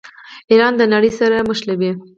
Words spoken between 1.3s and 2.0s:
نښلوي.